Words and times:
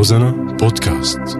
روزانا 0.00 0.30
بودكاست. 0.60 1.38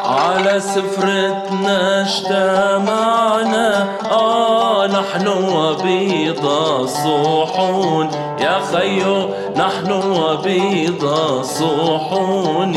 على 0.00 0.60
سفرتنا 0.60 2.00
اجتمعنا 2.00 3.86
آه 4.10 4.86
نحن 4.86 5.28
وبيض 5.28 6.44
الصحون. 6.46 8.08
يا 8.40 8.58
خيو 8.72 9.28
نحن 9.56 9.92
وبيض 9.92 11.04
الصحون. 11.04 12.76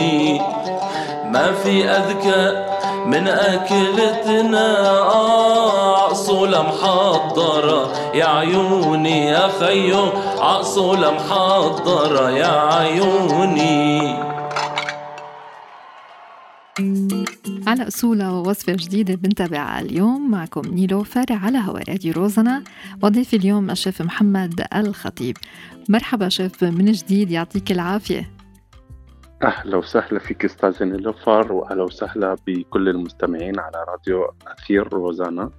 ما 1.32 1.52
في 1.64 1.90
أذكى 1.90 2.66
من 3.06 3.28
أكلتنا 3.28 5.00
آه 5.00 6.10
عصولة 6.10 6.62
محضرة 7.36 8.16
يا 8.16 8.26
عيوني 8.26 9.26
يا 9.26 9.48
خيو 9.48 10.02
عصولة 10.40 11.12
محضرة 11.12 12.32
يا 12.32 12.74
عيوني. 12.74 14.00
على 17.68 17.88
أصولة 17.88 18.34
ووصفة 18.34 18.74
جديدة 18.74 19.16
بنتابعها 19.16 19.82
اليوم 19.82 20.32
معكم 20.32 20.62
نيلوفر 20.62 21.26
على 21.30 21.58
هوا 21.58 21.80
راديو 21.90 22.14
روزنا. 22.14 22.64
وضيفي 23.04 23.36
اليوم 23.36 23.70
الشيف 23.70 24.02
محمد 24.02 24.66
الخطيب. 24.76 25.38
مرحبا 25.90 26.30
شيف 26.30 26.64
من 26.64 26.92
جديد 26.92 27.32
يعطيك 27.32 27.72
العافية. 27.72 28.32
أهلا 29.44 29.78
وسهلا 29.78 30.20
فيك 30.20 30.46
أستاذ 30.46 30.84
نيلوفر 30.84 31.54
وأهلا 31.54 31.84
وسهلا 31.84 32.36
بكل 32.48 32.90
المستمعين 32.90 33.60
على 33.60 33.86
راديو 33.88 34.34
أثير 34.48 34.94
روزانا 34.94 35.50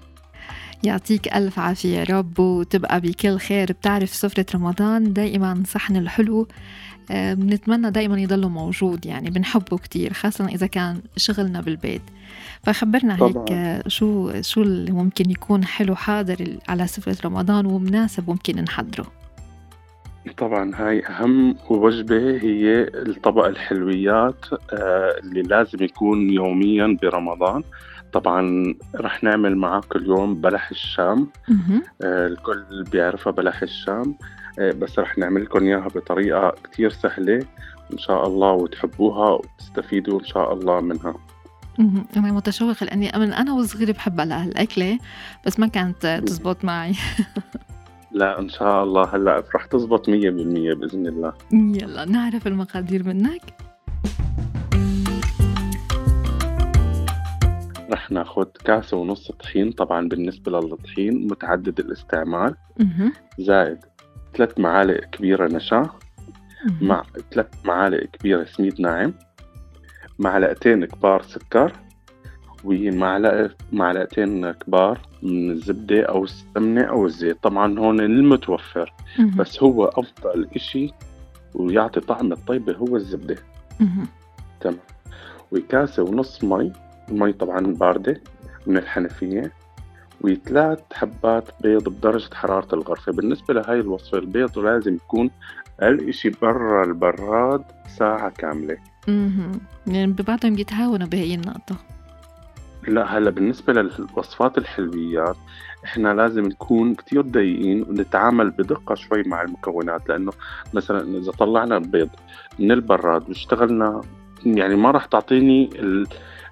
يعطيك 0.86 1.36
ألف 1.36 1.58
عافية 1.58 1.98
يا 1.98 2.04
رب 2.04 2.38
وتبقى 2.40 3.00
بكل 3.00 3.38
خير. 3.38 3.72
بتعرف 3.72 4.10
سفرة 4.14 4.46
رمضان 4.54 5.12
دائما 5.12 5.62
صحن 5.66 5.96
الحلو 5.96 6.48
آه، 7.10 7.34
بنتمنى 7.34 7.90
دائما 7.90 8.20
يضله 8.20 8.48
موجود 8.48 9.06
يعني 9.06 9.30
بنحبه 9.30 9.78
كتير 9.78 10.12
خاصة 10.12 10.46
إذا 10.48 10.66
كان 10.66 11.00
شغلنا 11.16 11.60
بالبيت. 11.60 12.02
فخبرنا 12.62 13.14
هيك 13.14 13.20
طبعاً. 13.20 13.44
آه، 13.50 13.82
شو 13.88 14.32
شو 14.40 14.62
اللي 14.62 14.92
ممكن 14.92 15.30
يكون 15.30 15.64
حلو 15.64 15.94
حاضر 15.94 16.56
على 16.68 16.86
سفرة 16.86 17.16
رمضان 17.24 17.66
ومناسب 17.66 18.30
ممكن 18.30 18.56
نحضره. 18.56 19.06
طبعا 20.38 20.72
هاي 20.74 21.06
أهم 21.06 21.56
وجبة 21.70 22.30
هي 22.42 22.82
الطبق 22.82 23.46
الحلويات 23.46 24.44
آه، 24.72 25.18
اللي 25.22 25.42
لازم 25.42 25.82
يكون 25.82 26.30
يوميا 26.30 26.98
برمضان. 27.02 27.62
طبعا 28.12 28.74
رح 28.94 29.24
نعمل 29.24 29.56
معاك 29.56 29.96
اليوم 29.96 30.34
بلح 30.34 30.70
الشام. 30.70 31.28
مهم. 31.48 31.82
آه، 32.02 32.26
الكل 32.26 32.84
بيعرفها 32.92 33.30
بلح 33.30 33.62
الشام. 33.62 34.14
آه، 34.58 34.72
بس 34.72 34.98
رح 34.98 35.18
نعمل 35.18 35.42
لكم 35.42 35.64
إياها 35.64 35.88
بطريقة 35.88 36.54
كتير 36.64 36.90
سهلة. 36.90 37.46
إن 37.92 37.98
شاء 37.98 38.26
الله 38.26 38.52
وتحبوها 38.52 39.30
وتستفيدوا 39.30 40.20
إن 40.20 40.24
شاء 40.24 40.52
الله 40.52 40.80
منها. 40.80 41.14
أنا 42.16 42.32
متشوقة 42.32 42.84
لأني 42.84 43.12
من 43.16 43.32
أنا 43.32 43.52
وصغيرة 43.52 43.92
بحب 43.92 44.20
هالأكلة 44.20 44.98
بس 45.46 45.60
ما 45.60 45.66
كانت 45.66 46.22
تزبط 46.26 46.64
معي. 46.64 46.94
لا 48.12 48.38
إن 48.38 48.48
شاء 48.48 48.84
الله 48.84 49.16
هلأ 49.16 49.44
رح 49.54 49.66
تزبط 49.66 50.08
مية 50.08 50.30
بالمية 50.30 50.74
بإذن 50.74 51.06
الله. 51.06 51.32
يلا 51.52 52.04
نعرف 52.04 52.46
المقادير 52.46 53.02
منك. 53.02 53.65
رح 57.92 58.10
ناخد 58.10 58.46
كاسة 58.64 58.96
ونص 58.96 59.32
طحين 59.32 59.72
طبعا 59.72 60.08
بالنسبة 60.08 60.52
للطحين 60.52 61.26
متعدد 61.26 61.80
الاستعمال. 61.80 62.54
زائد 63.38 63.78
ثلاث 64.34 64.58
معالق 64.58 65.00
كبيرة 65.04 65.48
نشا. 65.48 65.90
مع 66.80 67.02
ثلاث 67.32 67.46
معالق 67.64 68.04
كبيرة 68.04 68.44
سميد 68.44 68.80
ناعم 68.80 69.14
معلقتين 70.18 70.84
كبار 70.84 71.22
سكر 71.22 71.72
ومعلقة 72.64 73.50
معلقتين 73.72 74.50
كبار 74.52 75.00
من 75.22 75.50
الزبدة 75.50 76.02
أو 76.02 76.24
السمنة 76.24 76.82
أو 76.82 77.06
الزيت 77.06 77.42
طبعا 77.42 77.78
هون 77.78 78.00
المتوفر. 78.00 78.92
بس 79.36 79.62
هو 79.62 79.84
أفضل 79.84 80.48
إشي 80.56 80.90
ويعطي 81.54 82.00
طعم 82.00 82.32
الطيبة 82.32 82.76
هو 82.76 82.96
الزبدة. 82.96 83.36
تمام 84.60 84.78
وكاسة 85.52 86.02
ونص 86.02 86.44
مي 86.44 86.72
المي 87.08 87.32
طبعا 87.32 87.60
باردة 87.60 88.20
من 88.66 88.76
الحنفية 88.76 89.52
وثلاث 90.20 90.78
حبات 90.92 91.48
بيض 91.60 91.88
بدرجة 91.88 92.34
حرارة 92.34 92.74
الغرفة. 92.74 93.12
بالنسبة 93.12 93.54
لهاي 93.54 93.80
الوصفة 93.80 94.18
البيض 94.18 94.58
لازم 94.58 94.94
يكون 94.94 95.30
أقل 95.80 96.08
إشي 96.08 96.30
برا 96.30 96.84
البراد 96.84 97.64
ساعة 97.98 98.30
كاملة. 98.30 98.76
مهم. 99.08 99.60
يعني 99.86 100.12
ببعضهم 100.12 100.54
بيتهاونوا 100.54 101.06
بهي 101.06 101.34
النقطة. 101.34 101.76
لا 102.88 103.18
هلأ 103.18 103.30
بالنسبة 103.30 103.72
للوصفات 103.72 104.58
الحلويات 104.58 105.36
إحنا 105.84 106.14
لازم 106.14 106.44
نكون 106.44 106.94
كتير 106.94 107.20
دقيقين 107.20 107.82
ونتعامل 107.82 108.50
بدقة 108.50 108.94
شوي 108.94 109.22
مع 109.22 109.42
المكونات. 109.42 110.08
لأنه 110.08 110.32
مثلا 110.74 111.18
إذا 111.18 111.30
طلعنا 111.32 111.76
البيض 111.76 112.08
من 112.58 112.72
البراد 112.72 113.28
واشتغلنا 113.28 114.00
يعني 114.44 114.76
ما 114.76 114.90
راح 114.90 115.04
تعطيني 115.04 115.70
ال... 115.74 116.06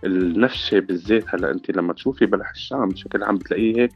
النفشة 0.04 0.80
بالزيت 0.80 1.24
هلا 1.28 1.50
انت 1.50 1.70
لما 1.70 1.92
تشوفي 1.92 2.26
بلح 2.26 2.50
الشام 2.50 2.88
بشكل 2.88 3.22
عام 3.22 3.36
بتلاقيه 3.36 3.76
هيك 3.76 3.90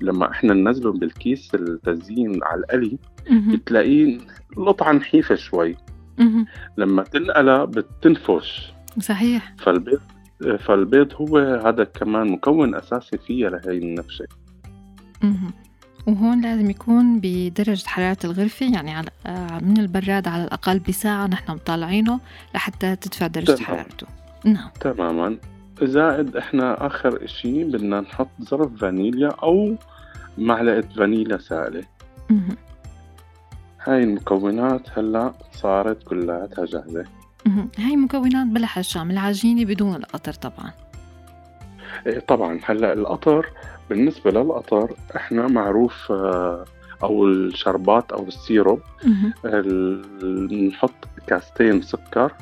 لما 0.00 0.30
إحنا 0.30 0.54
ننزله 0.54 0.92
بالكيس 0.92 1.54
التزيين 1.54 2.44
على 2.44 2.60
القلي. 2.60 2.98
بتلاقيه 3.30 4.18
القطعة 4.58 4.92
نحيفة 4.92 5.34
شوي. 5.34 5.76
لما 6.78 7.02
تنقلها 7.02 7.64
بتنفش 7.64 8.72
صحيح 9.00 9.54
فالبيض 9.58 10.00
فالبيض 10.58 11.12
هو 11.14 11.38
هذا 11.38 11.84
كمان 11.84 12.26
مكون 12.26 12.74
أساسي 12.74 13.18
فيها 13.18 13.50
لهي 13.50 13.78
النفشة. 13.78 14.26
وهون 16.06 16.40
لازم 16.40 16.70
يكون 16.70 17.20
بدرجة 17.22 17.86
حرارة 17.86 18.16
الغرفة 18.24 18.72
يعني 18.72 18.94
على 18.94 19.10
آه، 19.26 19.58
من 19.58 19.78
البراد 19.78 20.28
على 20.28 20.44
الأقل 20.44 20.78
بساعة 20.78 21.26
نحن 21.26 21.52
مطالعينه 21.52 22.20
لحتى 22.54 22.96
تدفع 22.96 23.26
درجة. 23.26 23.62
حرارته 23.62 24.06
نعم. 24.44 24.70
تماما. 24.80 25.36
زائد 25.82 26.36
إحنا 26.36 26.86
آخر 26.86 27.24
إشي 27.24 27.64
بدنا 27.64 28.00
نحط 28.00 28.28
ظرف 28.42 28.80
فانيليا 28.80 29.28
أو 29.28 29.74
معلقة 30.38 30.88
فانيليا 30.96 31.38
سائلة. 31.38 31.84
مهم. 32.30 32.56
هاي 33.84 34.02
المكونات 34.04 34.98
هلأ 34.98 35.32
صارت 35.52 36.02
كلياتها 36.02 36.64
جاهزة. 36.64 37.04
مهم. 37.46 37.68
هاي 37.78 37.96
مكونات 37.96 38.46
بلح 38.46 38.78
الشام 38.78 39.10
العجينة 39.10 39.64
بدون 39.64 39.94
القطر 39.96 40.32
طبعا. 40.32 40.70
إيه 42.06 42.18
طبعا. 42.18 42.60
هلأ 42.64 42.92
القطر 42.92 43.46
بالنسبة 43.90 44.30
للقطر 44.30 44.94
إحنا 45.16 45.48
معروف 45.48 46.12
آه، 46.12 46.64
أو 47.02 47.26
الشربات 47.26 48.12
أو 48.12 48.22
ال 48.28 48.37
syrup 48.37 48.80
مهم. 49.04 49.32
ال- 49.44 50.68
نحط 50.68 50.94
كاستين 51.26 51.82
سكر 51.82 52.32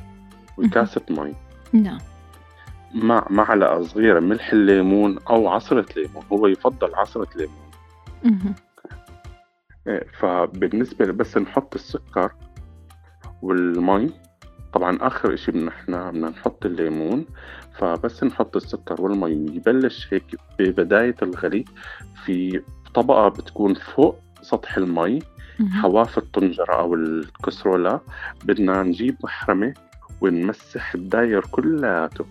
وكاسة 0.58 1.00
مي 1.10 1.34
نعم. 1.72 1.98
مع 2.94 3.26
معلقة 3.30 3.82
صغيرة 3.82 4.20
ملح 4.20 4.52
الليمون 4.52 5.18
أو 5.30 5.48
عصرة 5.48 5.86
ليمون 5.96 6.24
هو 6.32 6.46
يفضل 6.46 6.94
عصرة 6.94 7.28
ليمون. 7.36 7.70
مهم. 8.24 8.54
إيه، 9.86 10.06
فبالنسبة 10.18 11.12
بس 11.12 11.38
نحط 11.38 11.74
السكر 11.74 12.32
والمي. 13.42 14.10
طبعا 14.72 14.98
آخر 15.00 15.34
إشي 15.34 15.52
بدنا 15.52 15.68
إحنا 15.68 16.10
بدنا 16.10 16.28
نحط 16.28 16.66
الليمون 16.66 17.26
فبس 17.78 18.24
نحط 18.24 18.56
السكر 18.56 19.02
والمي. 19.02 19.34
ويبلش 19.34 20.14
هيك 20.14 20.36
ببداية 20.58 21.16
الغلي 21.22 21.64
في 22.24 22.62
طبقة 22.94 23.28
بتكون 23.28 23.74
فوق 23.74 24.18
سطح 24.42 24.76
المي. 24.76 25.18
حواف 25.72 26.18
الطنجرة 26.18 26.74
أو 26.74 26.94
الكسرولة. 26.94 28.00
بدنا 28.44 28.82
نجيب 28.82 29.16
محرمة 29.24 29.74
ونمسح 30.20 30.94
الداير 30.94 31.40
كلياته 31.40 32.26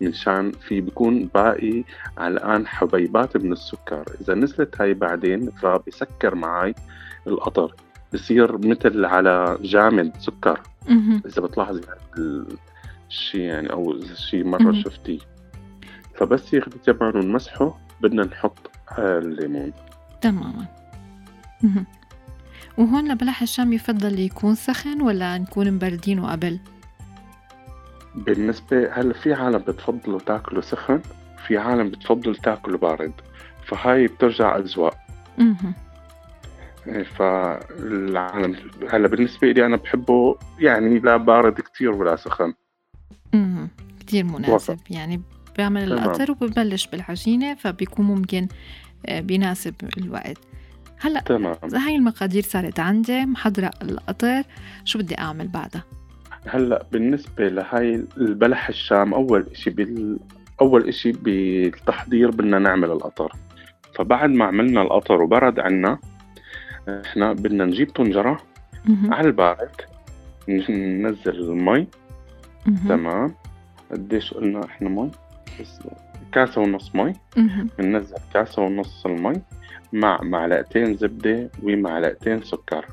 منشان 0.00 0.52
في 0.52 0.80
بيكون 0.80 1.30
باقي 1.34 1.84
علقان 2.18 2.66
حبيبات 2.66 3.36
من 3.36 3.52
السكر 3.52 4.04
إذا 4.20 4.34
نزلت 4.34 4.80
هاي 4.80 4.94
بعدين 4.94 5.50
فبسكر 5.50 6.34
معي 6.34 6.74
القطر 7.26 7.74
بصير 8.14 8.58
مثل 8.58 9.04
على 9.04 9.58
جامد 9.62 10.12
سكر. 10.18 10.60
إذا 11.26 11.42
بتلاحظي 11.42 11.80
الشيء 13.10 13.40
يعني 13.40 13.72
أو 13.72 14.00
شيء 14.14 14.44
مرة 14.44 14.62
مهم. 14.62 14.82
شفتيه 14.82 15.18
فبس 16.14 16.54
ياخد 16.54 16.72
تبعه 16.72 17.16
ونمسحه 17.16 17.78
بدنا 18.00 18.24
نحط 18.24 18.70
الليمون 18.98 19.72
تماما. 20.20 20.66
وهون 22.78 23.12
لبلح 23.12 23.42
الشام 23.42 23.72
يفضل 23.72 24.18
يكون 24.18 24.54
سخن 24.54 25.02
ولا 25.02 25.38
نكون 25.38 25.70
مبردينه 25.70 26.32
قبل؟ 26.32 26.58
بالنسبة 28.14 28.92
هلا 28.92 29.12
في 29.12 29.34
عالم 29.34 29.58
بتفضلوا 29.58 30.18
تاكلوا 30.18 30.62
سخن 30.62 31.00
في 31.46 31.58
عالم 31.58 31.88
بتفضل 31.88 32.36
تاكلوا 32.36 32.78
بارد 32.78 33.12
فهاي 33.66 34.06
بترجع 34.06 34.56
أذواق. 34.56 34.94
إيه، 36.86 37.02
فالعالم 37.02 38.56
هلا 38.90 39.08
بالنسبة 39.08 39.52
لي 39.52 39.66
أنا 39.66 39.76
بحبه 39.76 40.38
يعني 40.58 40.98
لا 40.98 41.16
بارد 41.16 41.60
كتير 41.60 41.90
ولا 41.90 42.16
سخن 42.16 42.54
امم 43.34 43.68
كتير 44.00 44.24
مناسب 44.24 44.54
وسط. 44.54 44.78
يعني 44.90 45.22
بيعمل. 45.56 45.92
القطر 45.92 46.30
وببلش 46.30 46.86
بالعجينة 46.86 47.54
فبيكون 47.54 48.06
ممكن 48.06 48.48
آه، 49.06 49.20
بيناسب 49.20 49.74
الوقت 49.98 50.38
هلا 51.00 51.20
تمام 51.20 51.56
هاي 51.74 51.96
المقادير 51.96 52.42
صارت 52.42 52.80
عندي 52.80 53.26
محضرة 53.26 53.70
القطر 53.82 54.42
شو 54.84 54.98
بدي 54.98 55.18
أعمل 55.18 55.48
بعدها؟ 55.48 55.84
هلأ 56.46 56.86
بالنسبة 56.92 57.48
لهاي 57.48 58.04
البلح 58.16 58.68
الشام 58.68 59.14
أول 59.14 59.46
إشي 59.52 59.70
بال... 59.70 60.18
أول 60.60 60.88
إشي 60.88 61.12
بالتحضير 61.12 62.30
بدنا 62.30 62.58
نعمل 62.58 62.90
القطر 62.90 63.32
فبعد 63.94 64.30
ما 64.30 64.44
عملنا 64.44 64.82
القطر 64.82 65.22
وبرد 65.22 65.60
عنا 65.60 65.98
إحنا 66.88 67.32
بدنا 67.32 67.64
نجيب 67.64 67.90
طنجرة. 67.90 68.40
على 69.10 69.26
البارد 69.28 69.70
ننزل 70.48 71.34
المي. 71.40 71.86
تمام. 72.88 73.34
قديش 73.90 74.34
قلنا 74.34 74.64
إحنا 74.64 74.88
مي؟ 74.88 75.10
كاسة 76.32 76.60
ونص 76.60 76.94
مي. 76.94 77.12
بننزل 77.78 78.16
كاسة 78.34 78.62
ونص 78.62 79.06
المي 79.06 79.42
مع 79.92 80.20
معلقتين 80.22 80.96
زبدة 80.96 81.50
ومعلقتين 81.62 82.42
سكر. 82.42 82.86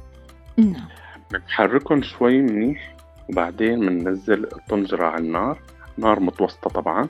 نعم. 0.57 0.87
بنحركهم 1.31 2.01
شوي 2.01 2.41
منيح. 2.41 2.95
وبعدين 3.29 3.79
بننزل 3.79 4.43
الطنجرة 4.43 5.05
على 5.05 5.23
النار. 5.23 5.59
نار 5.97 6.19
متوسطة 6.19 6.69
طبعا. 6.69 7.07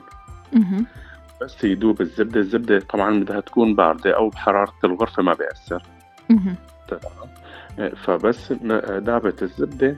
بس 1.42 1.64
يدوب 1.64 2.00
الزبدة 2.00 2.40
الزبدة 2.40 2.80
طبعا 2.80 3.20
بدها 3.20 3.40
تكون 3.40 3.74
باردة 3.74 4.16
أو 4.16 4.28
بحرارة 4.28 4.74
الغرفة 4.84 5.22
ما 5.22 5.34
بيأثر. 5.34 5.82
مهم. 6.30 6.54
فبس 7.96 8.52
دابت 8.52 9.42
الزبدة. 9.42 9.96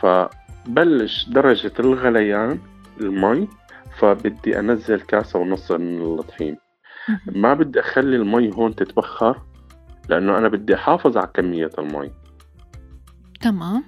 فبلش 0.00 1.28
درجة 1.28 1.72
الغليان 1.80 2.58
المي. 3.00 3.48
فبدي 3.98 4.58
أنزل 4.58 5.00
كاسة 5.00 5.38
ونص 5.38 5.72
من 5.72 6.02
الطحين. 6.02 6.56
ما 7.26 7.54
بدي 7.54 7.80
أخلي 7.80 8.16
المي 8.16 8.50
هون 8.54 8.74
تتبخر 8.74 9.42
لأنه 10.08 10.38
أنا 10.38 10.48
بدي 10.48 10.74
أحافظ 10.74 11.16
على 11.16 11.30
كمية 11.34 11.70
المي. 11.78 12.10
تمام. 13.40 13.84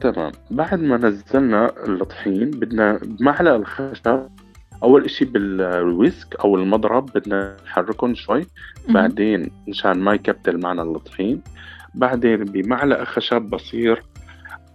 تمام 0.00 0.32
بعد 0.50 0.80
ما 0.80 0.96
نزلنا 0.96 1.72
الطحين 1.88 2.50
بدنا 2.50 2.98
بمعلقة 3.02 3.56
الخشب 3.56 4.28
أول 4.82 5.04
إشي 5.04 5.24
بالويسك 5.24 6.36
أو 6.40 6.56
المضرب 6.56 7.06
بدنا 7.14 7.56
نحركهم 7.66 8.14
شوي. 8.14 8.46
بعدين 8.88 9.50
مشان 9.68 9.98
ما 9.98 10.14
يكتل 10.14 10.60
معنا 10.60 10.82
الطحين 10.82 11.42
بعدين 11.94 12.44
بمعلقة 12.44 13.04
خشب 13.04 13.42
بصير 13.42 14.02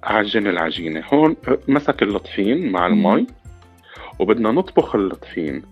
أعجن 0.04 0.48
العجينة 0.48 1.04
هون 1.14 1.36
مسك 1.68 2.04
الطحين 2.04 2.72
مع. 2.72 2.88
المي 2.88 3.28
وبدنا 4.20 4.52
نطبخ 4.52 4.96
الطحين 4.96 5.64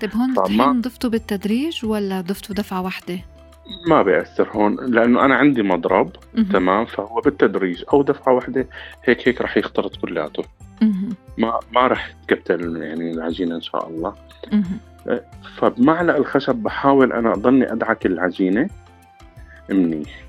طيب 0.00 0.10
هون. 0.16 0.30
الطحين 0.30 0.80
ضفته 0.80 1.08
بالتدريج 1.08 1.84
ولا 1.84 2.20
ضفته 2.20 2.54
دفعة 2.54 2.82
واحدة؟ 2.82 3.18
ما 3.88 4.02
بيأثر 4.02 4.48
هون 4.52 4.76
لأنه 4.86 5.24
أنا 5.24 5.34
عندي 5.34 5.62
مضرب. 5.62 6.10
تمام 6.52 6.84
فهو 6.84 7.20
بالتدريج 7.20 7.84
أو 7.92 8.02
دفعة 8.02 8.32
واحدة 8.34 8.66
هيك 9.04 9.28
هيك 9.28 9.40
رح 9.40 9.56
يختلط 9.56 9.96
كلياته. 9.96 10.42
ما 11.38 11.60
ما 11.74 11.86
رح 11.86 12.10
تكتل 12.28 12.76
يعني 12.82 13.10
العجينة 13.10 13.54
إن 13.54 13.60
شاء 13.60 13.88
الله 13.88 14.14
مهم. 14.52 14.80
فبمعلق 15.56 16.14
الخشب 16.16 16.54
بحاول 16.54 17.12
أنا 17.12 17.32
أضلني 17.32 17.72
أدعك 17.72 18.06
العجينة 18.06 18.68
منيح 19.70 20.20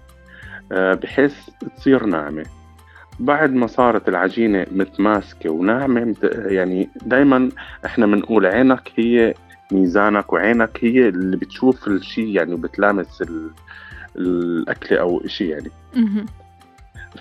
آه، 0.72 0.94
بحيث 0.94 1.36
تصير 1.78 2.06
ناعمة 2.06 2.46
بعد 3.20 3.54
ما 3.54 3.68
صارت 3.68 4.10
العجينة 4.10 4.66
متماسكة 4.72 5.50
وناعمة 5.50 6.04
مت- 6.06 6.32
يعني 6.46 6.90
دائما 7.06 7.50
إحنا 7.86 8.06
بنقول 8.06 8.46
عينك 8.46 8.92
هي 8.96 9.34
ميزانك 9.72 10.34
وعينك 10.34 10.78
هي 10.82 11.08
اللي 11.10 11.38
بتشوف 11.38 11.88
الشيء 11.88 12.28
يعني 12.28 12.54
وبتلامس 12.54 13.22
ال- 13.22 13.50
الأكلة 14.16 15.00
أو 15.00 15.22
شيء 15.28 15.48
يعني. 15.50 15.70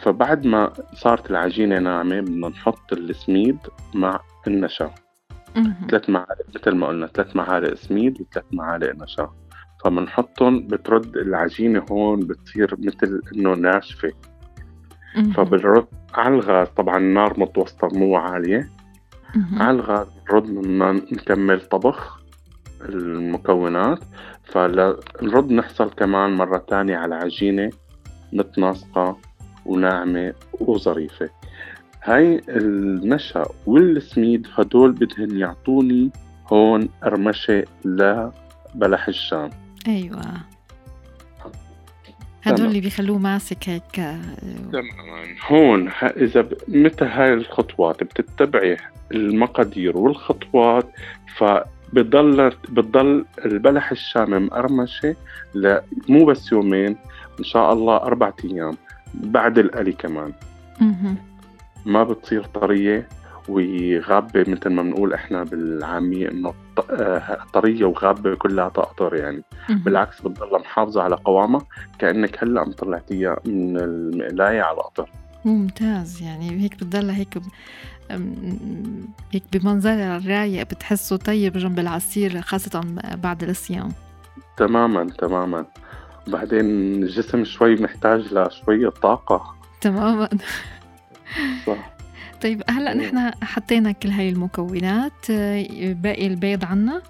فبعد 0.03 0.47
ما 0.47 0.73
صارت 0.95 1.31
العجينة 1.31 1.79
ناعمة 1.79 2.21
بدنا 2.21 2.49
نحط 2.49 2.93
السميد 2.93 3.59
مع 3.95 4.21
النشا. 4.47 4.91
ثلاث 5.91 6.11
معالق 6.11 6.47
مثل 6.55 6.75
ما 6.77 6.87
قلنا 6.87 7.07
ثلاث 7.07 7.37
معالق 7.37 7.75
سميد 7.75 8.21
وثلاث 8.21 8.45
معالق 8.53 8.95
نشا 9.03 9.31
فبنحطهم 9.85 10.67
بترد 10.67 11.17
العجينة 11.17 11.87
هون 11.91 12.21
بتصير 12.21 12.75
مثل 12.79 13.23
إنه 13.37 13.55
ناشفة 13.55 14.13
مهم. 15.17 15.33
فبنرد 15.33 15.87
على 16.15 16.35
الغاز 16.35 16.69
طبعا 16.69 16.97
النار 16.99 17.41
متوسطة 17.41 17.89
مو 17.99 18.17
عالية 18.17 18.71
مهم. 19.37 19.63
على 19.63 19.71
الغاز 19.77 20.07
بنرد 20.31 20.43
بدنا 20.55 20.93
نكمل 20.93 21.61
طبخ 21.61 22.21
المكونات. 22.83 23.99
فلنرد 24.45 25.53
نحصل 25.53 25.91
كمان 25.91 26.31
مرة 26.31 26.59
تانية 26.59 26.97
على 26.97 27.15
عجينة 27.15 27.71
متناسقة 28.33 29.19
وناعمة 29.67 30.35
وظريفة. 30.61 31.29
هاي 32.05 32.41
النشا 32.49 33.47
والسميد 33.67 34.47
هدول 34.55 34.93
بدهن 34.93 35.39
يعطوني 35.39 36.11
هون 36.53 36.89
قرمشة 37.03 37.65
لبلح 37.85 39.09
الشام. 39.09 39.51
أيوه. 39.89 40.23
هدول. 42.43 42.67
اللي 42.67 42.81
بيخلوه 42.81 43.19
ماسك 43.19 43.69
هيك 43.69 43.99
آه، 44.01 44.21
تماما 44.73 45.25
هون 45.49 45.89
إذا 46.03 46.41
ب- 46.41 46.55
متى 46.69 47.05
هاي 47.05 47.35
الخطوات؟ 47.35 48.03
بتتبعي 48.03 48.77
المقادير 49.13 49.97
والخطوات 49.97 50.91
فبضل 51.37 51.65
بتضل 51.93 53.25
البلح 53.45 53.91
الشامي 53.91 54.39
مقرمشة 54.39 55.17
ل- 55.55 55.79
مو 56.09 56.25
بس 56.25 56.53
يومين 56.53 56.97
إن 57.39 57.45
شاء 57.45 57.73
الله 57.73 57.97
أربعة 57.97 58.35
أيام 58.45 58.77
بعد 59.15 59.59
القلي 59.59 59.93
كمان. 59.93 60.33
ما 61.87 62.05
بتصير 62.05 62.45
طرية 62.45 63.09
وغابة 63.49 64.41
مثل 64.51 64.69
ما 64.71 64.83
بنقول 64.83 65.13
إحنا 65.15 65.45
بالعامية 65.45 66.31
إنه 66.31 66.55
آه، 66.91 67.39
طرية 67.53 67.85
وغابة 67.85 68.35
كلها 68.35 68.69
تقطر 68.69 69.15
يعني. 69.15 69.43
بالعكس 69.69 70.21
بتضلها 70.21 70.59
محافظة 70.59 71.03
على 71.03 71.17
قوامها 71.25 71.61
كأنك 71.99 72.43
هلأ 72.45 72.65
مطلعتيها 72.69 73.37
من 73.47 73.77
المقلاية 73.77 74.63
على 74.63 74.77
القطر 74.77 75.11
ممتاز 75.45 76.23
يعني 76.23 76.51
هيك 76.51 76.75
بتضلها 76.75 77.17
هيك 77.17 77.39
هيك 79.33 79.43
بمنظرها 79.53 80.17
الرايق 80.17 80.63
بتحسه 80.63 81.17
طيب 81.17 81.59
جنب 81.59 81.79
العصير 81.79 82.41
خاصة 82.41 82.81
بعد 83.23 83.43
الصيام. 83.43 83.89
تماما 84.57 85.05
تماما. 85.19 85.67
بعدين 86.27 86.61
الجسم 87.03 87.45
شوي 87.45 87.75
محتاج 87.75 88.35
لشوية 88.35 88.89
طاقة 88.89 89.55
تماما. 89.81 90.29
صح. 91.67 91.91
طيب 92.43 92.63
هلأ. 92.69 92.95
نحن 92.95 93.31
حطينا 93.45 93.93
كل 93.93 94.09
هاي 94.09 94.29
المكونات 94.29 95.31
آه، 95.31 95.93
باقي 95.93 96.27
البيض 96.27 96.65
عنا؟ 96.65 97.03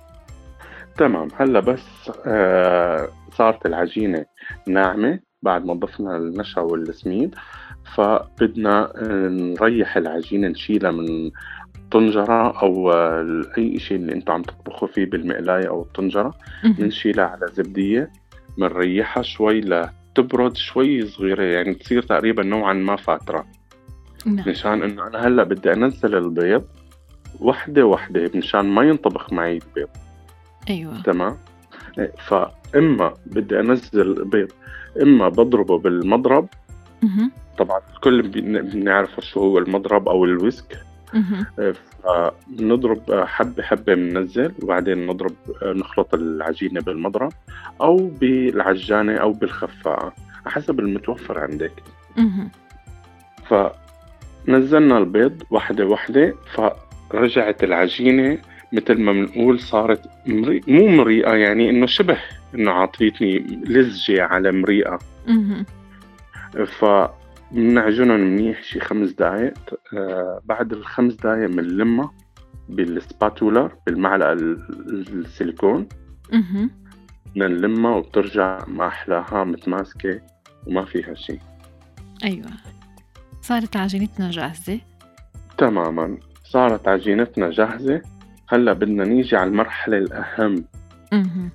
تمام. 0.97 1.28
هلأ 1.37 1.61
بس 1.61 2.11
آه 2.26 3.09
صارت 3.37 3.67
العجينة 3.67 4.25
ناعمة 4.67 5.21
بعد 5.43 5.64
ما 5.64 5.75
ضفنا 5.75 6.17
النشا 6.17 6.61
والسميد. 6.61 7.35
فبدنا 7.95 8.92
نريح 9.30 9.97
العجينة 9.97 10.49
نشيلها 10.49 10.90
من 10.90 11.30
طنجرة 11.90 12.62
أو 12.62 12.92
أي 13.59 13.78
شيء 13.78 13.97
اللي 13.97 14.12
أنتم 14.12 14.33
عم 14.33 14.42
تطبخوا 14.42 14.88
فيه 14.88 15.07
بالمقلاية 15.07 15.68
أو 15.68 15.83
الطنجرة. 15.83 16.35
بنشيلها 16.64 17.25
على 17.25 17.47
زبدية 17.52 18.11
بنريحها 18.59 19.23
شوي 19.23 19.61
لتبرد 19.61 20.57
شوي 20.57 21.07
صغيرة 21.07 21.42
يعني 21.42 21.75
تصير 21.75 22.02
تقريبا 22.02 22.42
نوعا 22.42 22.73
ما 22.73 22.97
فاترة. 22.97 23.47
نعم. 24.26 24.49
مشان 24.49 24.83
إنه 24.83 25.07
أنا 25.07 25.26
هلأ 25.26 25.45
بدي 25.45 25.73
أنزل 25.73 26.14
البيض 26.14 26.64
وحدة 27.40 27.87
وحدة 27.87 28.30
مشان 28.35 28.64
ما 28.64 28.83
ينطبخ 28.83 29.33
معي 29.33 29.52
البيض. 29.52 29.88
أيوه. 30.71 31.02
تمام؟ 31.02 31.37
فإما 32.26 33.14
بدي 33.26 33.61
أنزل 33.61 34.00
البيض 34.00 34.49
إما 35.02 35.28
بضربه 35.28 35.78
بالمضرب 35.78 36.49
مهم. 37.02 37.30
طبعا 37.59 37.81
الكل 37.95 38.23
بن- 38.23 38.62
بنعرف 38.62 39.21
شو 39.21 39.41
هو 39.41 39.59
المضرب 39.59 40.09
أو 40.09 40.25
الويسك 40.25 40.79
مهم. 41.15 41.47
إيه، 41.59 41.75
فبنضرب 42.05 43.25
حبة 43.25 43.62
حبة 43.62 43.95
بننزل 43.95 44.53
وبعدين 44.62 45.07
نضرب 45.07 45.33
نخلط 45.62 46.15
العجينة 46.15 46.81
بالمضرب 46.81 47.33
أو 47.81 47.97
بالعجانة 47.97 49.17
أو 49.17 49.33
بالخفاقة 49.33 50.12
حسب 50.47 50.81
المتوفر 50.81 51.38
عندك. 51.38 51.73
فنزلنا 54.47 54.99
البيض 54.99 55.43
واحدة 55.50 55.87
واحدة 55.87 56.35
فرجعت 57.11 57.65
العجينة 57.65 58.38
مثل 58.73 59.00
ما 59.00 59.12
بنقول 59.12 59.61
صارت 59.61 60.00
مري... 60.27 60.61
مو 60.69 60.87
مريئة 60.88 61.31
يعني 61.35 61.71
إنه 61.71 61.87
شبه 61.87 62.19
إنه 62.55 62.71
عطيتني 62.71 63.38
لزجة 63.67 64.25
على 64.25 64.53
مريئة 64.53 64.99
مهم. 65.27 65.67
فبنعجنهم 67.50 68.21
منيح 68.21 68.62
شي 68.62 68.81
خمس 68.81 69.11
دقايق. 69.11 69.55
آه 69.97 70.40
بعد 70.45 70.73
الخمس 70.73 71.14
دقايق 71.14 71.47
بنلمها 71.50 72.12
بالسباتولا 72.69 73.71
بالمعلقة 73.87 74.33
ال- 74.33 75.05
السيليكون. 75.25 75.88
نلمها 77.37 77.95
وبترجع 77.97 78.64
ما 78.67 78.87
أحلاها 78.87 79.45
متماسكة 79.45 80.21
وما 80.67 80.85
فيها 80.85 81.14
شيء 81.14 81.40
أيوه. 82.25 82.47
صارت 83.43 83.76
عجينتنا 83.76 84.31
جاهزة؟ 84.31 84.81
تماما. 85.59 86.19
صارت 86.45 86.88
عجينتنا 86.88 87.50
جاهزة. 87.50 88.02
هلأ 88.49 88.73
بدنا 88.73 89.05
نيجي 89.05 89.37
على 89.37 89.50
المرحلة 89.50 89.99
الأهم. 89.99 90.64
مهم. 91.12 91.50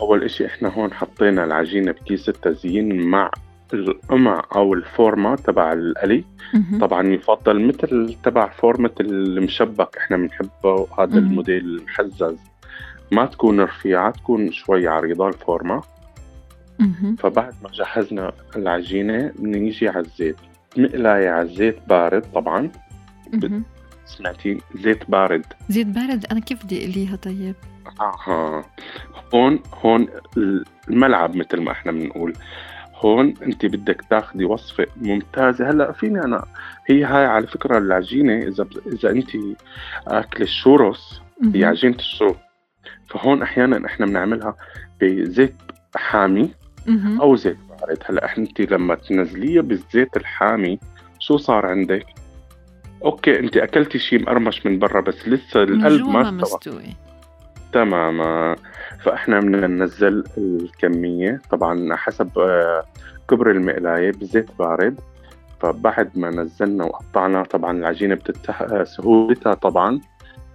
أول 0.00 0.24
إشي 0.24 0.46
إحنا 0.46 0.68
هون 0.68 0.92
حطينا 0.92 1.44
العجينة 1.44 1.92
بكيس 1.92 2.28
التزيين 2.28 3.02
مع 3.06 3.30
القمع 3.74 4.42
أو 4.54 4.74
الفورمة 4.74 5.36
تبع 5.36 5.72
القلي. 5.72 6.24
طبعا 6.80 7.08
يفضل 7.08 7.66
مثل 7.66 8.16
تبع 8.22 8.48
فورمة 8.48 8.90
المشبك. 9.00 9.96
إحنا 9.96 10.16
بنحبه 10.16 10.86
هذا. 10.98 11.18
الموديل 11.18 11.64
المحزز. 11.64 12.36
ما 13.12 13.26
تكون 13.26 13.60
رفيعة 13.60 14.10
تكون 14.10 14.52
شوي 14.52 14.88
عريضة 14.88 15.28
الفورمة. 15.28 15.82
مهم. 16.78 17.16
فبعد 17.16 17.54
ما 17.62 17.70
جهزنا 17.72 18.32
العجينة 18.56 19.32
بنيجي 19.38 19.88
على 19.88 20.00
الزيت. 20.00 20.36
مقلاية 20.76 21.30
على 21.30 21.42
الزيت 21.42 21.78
بارد 21.88 22.22
طبعا. 22.34 22.70
سمعتي؟ 24.06 24.58
زيت 24.74 25.10
بارد. 25.10 25.44
زيت 25.68 25.86
بارد؟ 25.86 26.26
أنا 26.32 26.40
كيف 26.40 26.64
بدي 26.64 26.84
إقليها 26.84 27.16
طيب؟ 27.16 27.54
أها 28.00 28.64
هون 29.34 29.60
هون 29.74 30.08
الملعب 30.88 31.36
مثل 31.36 31.60
ما 31.60 31.72
إحنا 31.72 31.92
بنقول. 31.92 32.32
هون 32.98 33.34
انت 33.42 33.66
بدك 33.66 34.02
تاخذي 34.10 34.44
وصفة 34.44 34.86
ممتازة. 34.96 35.70
هلأ 35.70 35.92
فيني 35.92 36.24
أنا؟ 36.24 36.44
هي 36.86 37.04
هاي 37.04 37.26
على 37.26 37.46
فكرة 37.46 37.78
العجينة 37.78 38.38
إذا 38.38 38.66
إذا 38.86 39.10
انت 39.10 39.30
اكل 40.06 40.42
الشوروس 40.42 41.22
هي. 41.54 41.64
عجينة 41.64 41.96
الشو. 41.96 42.34
فهون 43.10 43.42
أحيانا 43.42 43.86
إحنا 43.86 44.06
بنعملها 44.06 44.56
بزيت 45.00 45.54
حامي. 45.96 46.50
أو 47.20 47.36
زيت 47.36 47.58
بارد. 47.68 47.98
هلأ 48.06 48.24
إحنا 48.24 48.44
انت 48.44 48.60
لما 48.60 48.94
تنزليها 48.94 49.62
بالزيت 49.62 50.16
الحامي 50.16 50.78
شو 51.18 51.36
صار 51.36 51.66
عندك؟ 51.66 52.06
أوكي 53.04 53.38
انت 53.38 53.56
أكلتي 53.56 53.98
شيء 53.98 54.22
مقرمش 54.22 54.66
من 54.66 54.78
برا 54.78 55.00
بس 55.00 55.28
لسه 55.28 55.62
القلب 55.62 56.06
ما 56.08 56.42
استوى. 56.42 56.82
تماما. 57.72 58.56
فاحنا 59.00 59.40
بدنا 59.40 59.66
ننزل 59.66 60.24
الكمية. 60.38 61.40
طبعا 61.50 61.96
حسب 61.96 62.38
آه، 62.38 62.84
كبر 63.28 63.50
المقلاية 63.50 64.12
بزيت 64.12 64.50
بارد. 64.58 65.00
فبعد 65.60 66.18
ما 66.18 66.30
نزلنا 66.30 66.84
وقطعنا 66.84 67.42
طبعا 67.42 67.78
العجينة 67.78 68.14
بتتح... 68.14 68.62
آه، 68.62 68.84
سهولتها 68.84 69.54
طبعا 69.54 70.00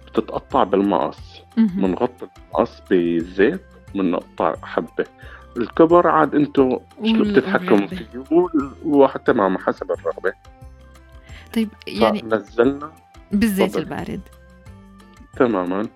بتتقطع 0.06 0.64
بالمقص. 0.64 1.42
بنغطي 1.56 2.26
المقص 2.46 2.82
بالزيت 2.90 3.60
بنقطع 3.94 4.54
حبة. 4.62 5.04
الكبر 5.56 6.08
عاد 6.08 6.34
انتو 6.34 6.80
شو 7.04 7.24
بتتحكموا. 7.24 7.86
فيه؟ 7.86 8.06
وحتى 8.84 9.32
تماما 9.32 9.58
حسب 9.58 9.92
الرغبة. 9.92 10.32
طيب 11.54 11.68
يعني 11.86 12.18
فنزلنا. 12.18 12.92
بالزيت. 13.32 13.76
البارد. 13.76 14.20
تماما. 15.36 15.86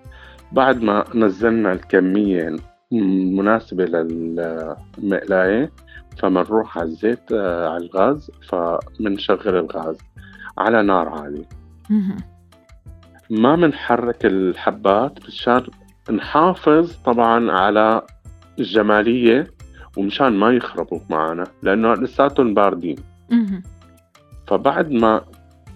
بعد 0.53 0.83
ما 0.83 1.05
نزلنا 1.15 1.73
الكمية 1.73 2.57
المناسبة 2.93 3.85
للمقلاية 3.85 5.73
فمنروح 6.19 6.79
على 6.79 6.89
الزيت 6.89 7.33
آه، 7.33 7.69
على 7.69 7.85
الغاز 7.85 8.31
فمنشغل 8.49 9.57
الغاز 9.57 9.99
على 10.59 10.83
نار 10.83 11.09
عالية. 11.09 11.49
ما 13.31 13.57
منحرك 13.57 14.27
الحبات 14.27 15.27
مشان 15.27 15.63
نحافظ 16.11 16.93
طبعا 17.05 17.53
على 17.53 18.03
الجمالية 18.59 19.47
ومشان 19.97 20.29
ما 20.29 20.51
يخربوا 20.51 21.01
معنا 21.11 21.45
لأنه 21.63 21.95
لساتهم 21.95 22.55
باردين. 22.55 22.97
فبعد 24.47 24.91
ما 24.93 25.23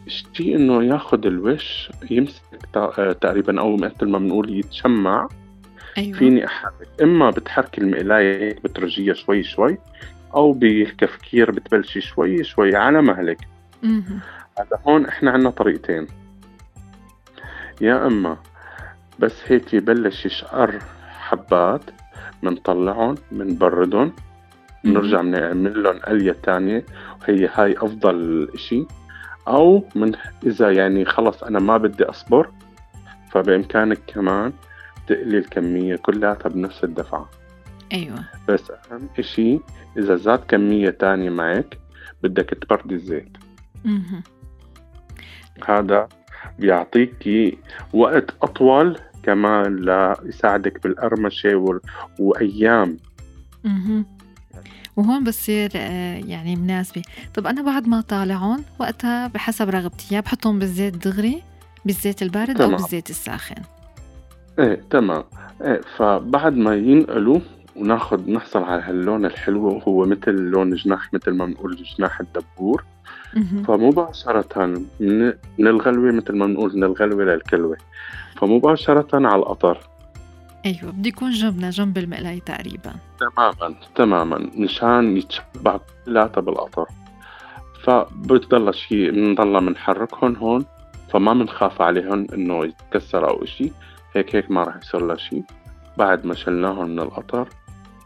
اشتي 0.06 0.56
انه 0.56 0.84
ياخد 0.84 1.26
الوش 1.26 1.90
يمسك 2.10 2.42
تا- 2.72 2.92
آه، 2.98 3.12
تقريبا 3.12 3.60
أو 3.60 3.76
مثل 3.76 4.08
ما 4.08 4.18
بنقول 4.18 4.50
يتشمع. 4.58 5.28
أيوه. 5.98 6.18
فيني 6.18 6.46
أحرك. 6.46 6.88
إما 7.02 7.30
بتحركي 7.30 7.80
المقلاية 7.80 8.42
هيك 8.48 8.62
بترجيها 8.64 9.14
شوي 9.14 9.42
شوي 9.42 9.78
أو 10.34 10.52
بالكفكير 10.52 11.50
بتبلشي 11.50 12.00
شوي 12.00 12.44
شوي 12.44 12.76
على 12.76 13.02
مهلك. 13.02 13.38
مهم. 13.82 14.20
هذا 14.58 14.78
هون 14.86 15.06
إحنا 15.06 15.30
عنا 15.30 15.50
طريقتين. 15.50 16.06
يا 17.80 18.06
إما 18.06 18.36
بس 19.18 19.34
هيك 19.46 19.74
يبلش 19.74 20.26
يشقر 20.26 20.78
حبات 21.08 21.82
بنطلعهم 22.42 23.14
بنبردهم 23.32 24.12
بنرجع 24.84 25.20
بنعمل 25.20 25.82
لهم 25.82 25.98
قلية 25.98 26.36
تانية 26.42 26.84
وهي 27.22 27.48
هاي 27.54 27.74
أفضل 27.78 28.48
إشي. 28.54 28.86
أو 29.48 29.84
من 29.94 30.12
إذا 30.46 30.70
يعني 30.72 31.04
خلص 31.04 31.42
أنا 31.42 31.58
ما 31.58 31.76
بدي 31.76 32.04
أصبر 32.04 32.50
فبإمكانك 33.30 33.98
كمان 34.06 34.52
تقلي 35.06 35.38
الكمية 35.38 35.96
كلها 35.96 36.34
بنفس 36.34 36.84
الدفعة 36.84 37.30
أيوه 37.92 38.24
بس 38.48 38.70
أهم 38.70 39.08
إشي 39.18 39.60
إذا 39.98 40.16
زاد 40.16 40.38
كمية 40.38 40.90
تانية 40.90 41.30
معك 41.30 41.78
بدك 42.22 42.50
تبردي 42.50 42.94
الزيت 42.94 43.36
مهم. 43.84 44.22
هذا 45.68 46.08
بيعطيكي 46.58 47.58
وقت 47.92 48.30
أطول 48.42 48.98
كمان 49.22 49.76
ليساعدك 49.76 50.82
بالقرمشة 50.82 51.54
وال- 51.56 51.80
وأيام 52.18 52.96
مهم. 53.64 54.06
وهون 54.96 55.24
بصير 55.24 55.70
آه، 55.76 56.16
يعني 56.16 56.56
مناسبة. 56.56 57.02
طب 57.34 57.46
أنا 57.46 57.62
بعد 57.62 57.88
ما 57.88 58.00
طالعون 58.00 58.64
وقتها 58.78 59.26
بحسب 59.26 59.70
رغبتي 59.70 60.14
يا 60.14 60.20
بحطهم 60.20 60.58
بالزيت 60.58 61.08
دغري 61.08 61.42
بالزيت 61.84 62.22
البارد 62.22 62.60
أو 62.60 62.66
تمام. 62.66 62.70
بالزيت 62.70 63.10
الساخن. 63.10 63.62
إيه 64.58 64.80
تمام. 64.90 65.24
إيه 65.62 65.80
فبعد 65.96 66.56
ما 66.56 66.74
ينقلوا 66.74 67.40
وناخد 67.76 68.28
نحصل 68.28 68.62
على 68.62 68.82
هاللون 68.82 69.24
الحلو 69.24 69.68
هو 69.68 70.06
مثل 70.06 70.32
لون 70.32 70.74
جناح 70.74 71.14
مثل 71.14 71.30
ما 71.30 71.46
بنقول 71.46 71.84
جناح 71.98 72.20
الدبور. 72.20 72.84
فمباشرة 73.68 74.66
من 75.00 75.32
من 75.58 75.66
الغلوة 75.66 76.12
مثل 76.12 76.32
ما 76.36 76.46
بنقول 76.46 76.76
من 76.76 76.84
الغلوة 76.84 77.24
للكلوة. 77.24 77.76
فمباشرة 78.36 79.08
على 79.28 79.36
القطر 79.36 79.78
أيوة 80.66 80.90
بدي 80.92 81.08
يكون 81.08 81.30
جنبنا 81.30 81.70
جنب 81.70 81.98
المقلاية 81.98 82.40
تقريبا. 82.40 82.94
تماما 83.20 83.74
تماما. 83.94 84.50
مشان 84.56 85.16
يتشبع 85.16 85.80
كلياتها 86.06 86.40
بالقطر 86.40 86.86
فبتضل 87.82 88.74
شيء 88.74 89.10
بنضل 89.10 89.66
بنحركهم 89.66 90.36
هون 90.36 90.64
فما 91.10 91.32
بنخاف 91.32 91.82
عليهم 91.82 92.26
إنه 92.34 92.64
يتكسر 92.64 93.30
أو 93.30 93.44
إشي. 93.44 93.70
هيك 94.14 94.36
هيك 94.36 94.50
ما 94.50 94.62
راح 94.64 94.76
يصير 94.76 95.06
لها 95.06 95.16
شيء 95.16 95.44
بعد 95.98 96.26
ما 96.26 96.34
شلناهم 96.34 96.90
من 96.90 97.00
القطر 97.00 97.48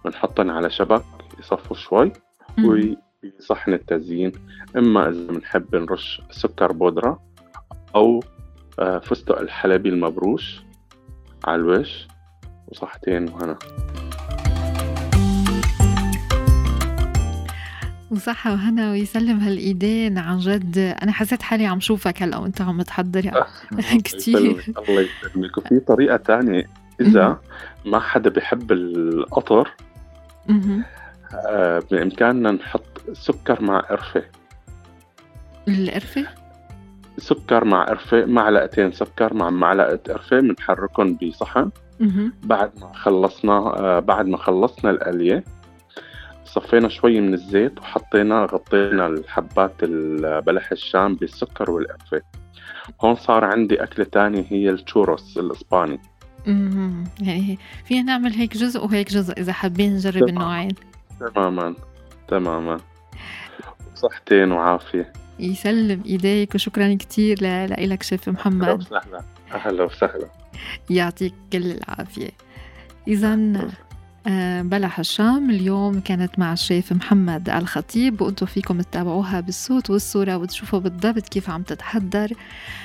بنحطهم 0.05 0.51
على 0.51 0.71
شبك 0.71 1.05
يصفوا 1.39 1.77
شوي 1.77 2.13
مهم. 2.59 2.97
وبصحن 3.25 3.73
التزيين. 3.73 4.33
إما 4.77 5.09
إذا 5.09 5.27
بنحب 5.33 5.77
نرش 5.77 6.23
سكر 6.31 6.73
بودرة 6.73 7.23
أو 7.95 8.21
آه، 8.79 8.99
فستق 8.99 9.41
الحلبي 9.41 9.89
المبروش 9.89 10.61
على 11.45 11.57
الوش. 11.57 12.07
وصحتين 12.69 13.29
وهنا. 13.29 13.59
وصحة 18.11 18.53
وهنا 18.53 18.91
ويسلم 18.91 19.39
هالإيدين. 19.41 20.19
عن 20.19 20.39
جد 20.39 20.79
أنا 20.79 21.13
حسيت 21.13 21.43
حالي 21.43 21.67
عم 21.67 21.81
شوفك 21.81 22.23
هلا 22.23 22.37
وأنت 22.39 22.61
عم 22.61 22.83
تحضري 22.83 23.31
كتير. 24.05 24.39
الله 24.39 24.51
يسلمك. 24.59 24.89
الله 24.89 25.01
يسلمك. 25.01 25.59
وفي 25.59 25.81
طريقة 25.81 26.17
تانية. 26.17 26.71
إذا 27.01 27.41
ما 27.85 28.01
حدا 28.01 28.31
بيحب 28.31 28.73
القطر. 28.73 29.71
آه، 31.35 31.83
بإمكاننا 31.91 32.51
نحط 32.51 32.83
سكر 33.13 33.63
مع 33.63 33.81
قرفة. 33.81 34.23
القرفة؟ 35.69 36.27
سكر 37.19 37.65
مع 37.65 37.85
قرفة 37.85 38.25
معلقتين 38.25 38.93
سكر 38.93 39.35
مع 39.35 39.51
معلقة 39.51 39.97
قرفة 40.13 40.41
بنحركهم 40.41 41.19
بصحن. 41.23 41.71
بعد 42.43 42.71
ما 42.81 42.93
خلصنا 42.93 43.53
آه، 43.53 43.99
بعد 44.01 44.27
ما 44.27 44.37
خلصنا 44.37 44.91
القلية 44.91 45.45
صفينا 46.45 46.89
شوي 46.89 47.21
من 47.21 47.35
الزيت 47.35 47.79
وحطينا 47.79 48.45
غطينا 48.45 49.07
الحبات 49.07 49.73
البلح 49.83 50.73
الشام 50.73 51.15
بالسكر 51.15 51.71
والقرفة. 51.71 52.23
هون 53.01 53.15
صار 53.15 53.45
عندي 53.45 53.83
أكلة 53.83 54.05
تانية 54.05 54.45
هي 54.49 54.71
التشوروس 54.71 55.39
الإسباني. 55.39 56.01
امم 56.49 57.05
يعني 57.21 57.59
فينا 57.85 58.03
نعمل 58.03 58.33
هيك 58.33 58.57
جزء 58.57 58.85
وهيك 58.85 59.11
جزء 59.11 59.33
إذا 59.39 59.53
حابين 59.53 59.95
نجرب 59.95 60.29
النوعين. 60.29 60.71
تماما. 61.35 61.75
تماما. 62.29 62.81
صحتين 63.95 64.53
وعافية. 64.53 65.13
يسلم 65.39 66.03
إيديك 66.07 66.55
وشكرا 66.55 66.95
كثير 66.95 67.39
لك 67.81 68.03
شيف 68.03 68.29
محمد. 68.29 68.69
أهلا 68.69 68.75
وسهلا. 68.75 69.23
أهلا 69.55 69.85
وسهلا. 69.85 70.29
يعطيك 70.91 71.35
كل 71.53 71.71
العافية. 71.71 72.31
اذا 73.09 73.37
آه، 74.29 74.63
بلا 74.63 74.89
هشام 74.93 75.51
اليوم 75.51 76.01
كانت 76.01 76.39
مع 76.39 76.53
الشيف 76.53 76.93
محمد 76.93 77.49
الخطيب 77.49 78.21
وأنتم 78.21 78.47
فيكم 78.47 78.81
تتابعوها 78.81 79.41
بالصوت 79.41 79.91
والصورة 79.91 80.37
وتشوفوا 80.37 80.79
بالضبط 80.79 81.29
كيف 81.29 81.51
عم 81.51 81.63
تتحضر 81.63 82.33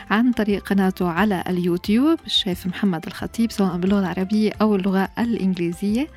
عن 0.10 0.32
طريق 0.32 0.64
قناته 0.64 1.10
على 1.10 1.44
اليوتيوب. 1.50 2.20
الشيف 2.26 2.68
محمد 2.68 3.06
الخطيب 3.08 3.52
سواء 3.52 3.78
باللغة 3.78 4.00
العربية 4.00 4.52
أو 4.62 4.76
اللغة 4.76 5.10
الإنجليزية. 5.20 6.08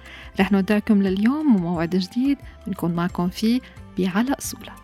رح 0.40 0.52
نودعكم 0.52 1.02
لليوم 1.02 1.56
وموعد 1.56 1.90
جديد. 1.90 2.38
بنكون 2.66 2.92
معكم 2.94 3.28
فيه 3.28 3.60
بعلى 3.98 4.32
أصوله 4.38 4.83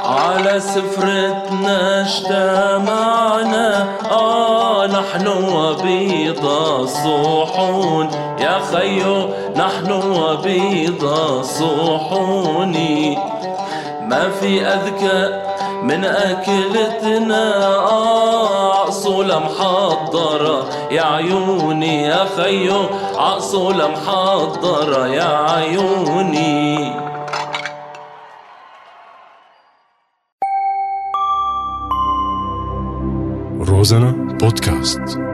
على 0.00 0.60
سفرتنا 0.60 2.00
اجتمعنا 2.00 3.86
آه 4.10 4.86
نحن 4.86 5.26
وبيض 5.28 6.46
الصحون 6.80 8.10
يا 8.40 8.58
خيو 8.72 9.28
نحن 9.56 9.92
وبيض 9.92 11.04
الصحون 11.04 12.72
ما 14.02 14.30
في 14.40 14.66
أذكى 14.66 15.42
من 15.82 16.04
أكلتنا 16.04 17.66
آه 17.76 18.74
عصولة 18.86 19.38
محضرة 19.38 20.64
يا 20.90 21.02
عيوني. 21.02 22.02
يا 22.02 22.26
خيو 22.36 22.86
عصولة 23.18 23.88
محضرة 23.88 25.06
يا 25.06 25.38
عيوني. 25.52 26.92
روزانا 33.78 34.12
بودكاست 34.12 35.27